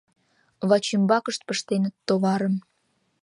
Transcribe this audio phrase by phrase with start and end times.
[0.69, 2.55] Вачӱмбакышт пыштеныт товарым.